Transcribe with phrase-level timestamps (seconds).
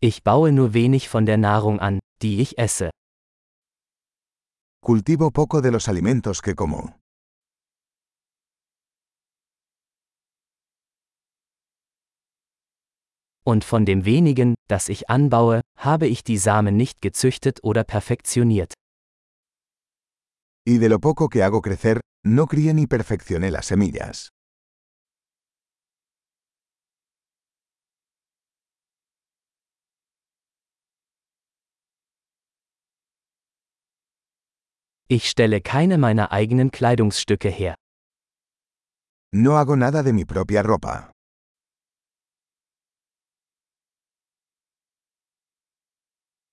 [0.00, 2.90] Ich baue nur wenig von der Nahrung an, die ich esse.
[4.80, 6.94] Cultivo poco de los alimentos que como.
[13.44, 18.74] Und von dem wenigen, das ich anbaue, habe ich die Samen nicht gezüchtet oder perfektioniert.
[20.64, 24.28] Y de lo poco que hago crecer, no crié ni perfeccioné las semillas.
[35.10, 37.74] Ich stelle keine meiner eigenen Kleidungsstücke her.
[39.32, 41.10] No hago nada de mi propia ropa.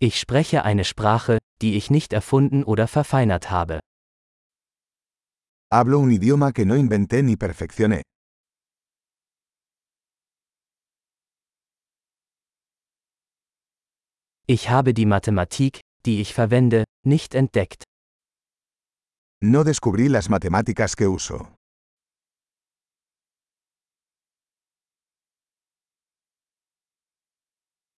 [0.00, 3.78] Ich spreche eine Sprache, die ich nicht erfunden oder verfeinert habe.
[5.72, 8.02] Hablo un idioma que no inventé ni perfeccioné.
[14.48, 17.84] Ich habe die Mathematik, die ich verwende, nicht entdeckt.
[19.42, 21.54] No descubrí las matemáticas que uso.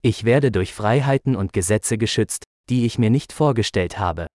[0.03, 4.29] Ich werde durch Freiheiten und Gesetze geschützt, die ich mir nicht vorgestellt habe.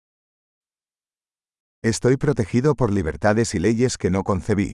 [1.81, 4.73] Estoy protegido por libertades y leyes que no concebí.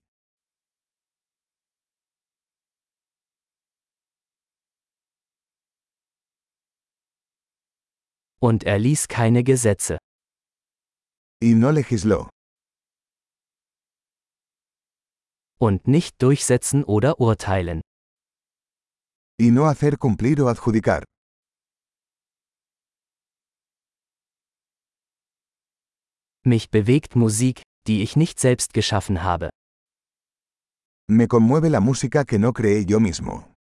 [8.39, 9.99] Und er ließ keine Gesetze.
[11.51, 12.29] No legisló.
[15.59, 17.81] Und nicht durchsetzen oder urteilen.
[19.39, 21.03] Y no hacer cumplir o adjudicar.
[26.45, 29.49] Mich bewegt Musik, die ich nicht selbst geschaffen habe.
[31.09, 33.52] Me conmueve la música que no creé yo mismo.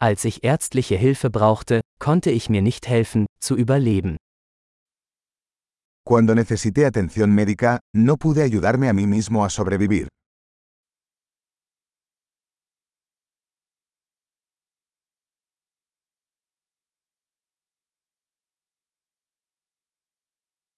[0.00, 4.16] Als ich ärztliche Hilfe brauchte, konnte ich mir nicht helfen, zu überleben.
[6.06, 10.08] Cuando necesité atención médica, no pude ayudarme a mí mismo a sobrevivir.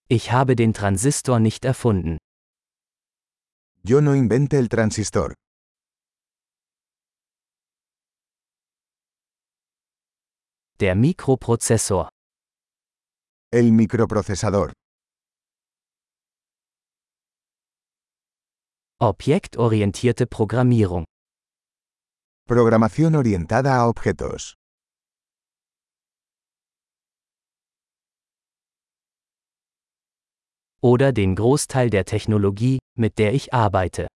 [0.08, 2.18] Ich habe den Transistor nicht erfunden.
[3.82, 5.34] Yo no inventé el transistor.
[10.78, 12.10] Der Mikroprozessor.
[13.50, 14.72] El microprocesador.
[19.00, 21.04] Objektorientierte Programmierung.
[22.46, 24.54] Programación orientada a objetos.
[30.82, 34.08] Oder den Großteil der Technologie, mit der ich arbeite.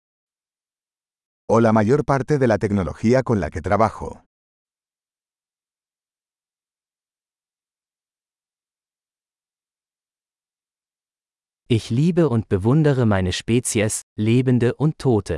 [1.49, 4.23] O la mayor parte de la tecnología con la que trabajo.
[11.71, 15.37] Ich liebe und bewundere meine Spezies, Lebende und Tote.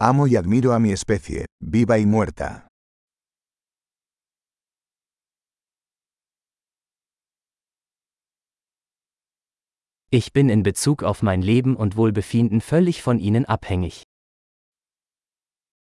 [0.00, 2.66] Amo y admiro a mi especie, viva y muerta.
[10.10, 14.02] Ich bin in Bezug auf mein Leben und Wohlbefinden völlig von ihnen abhängig.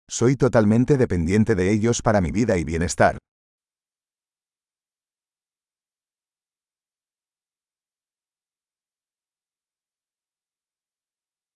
[0.09, 3.19] Soy totalmente dependiente de ellos para mi vida y bienestar.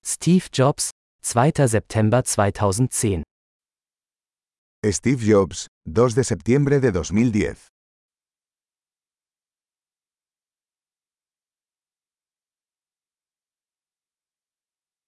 [0.06, 0.90] Steve Jobs,
[1.24, 1.66] 2.
[1.70, 3.24] September 2010
[4.92, 7.73] Steve Jobs, 2 de septiembre de 2010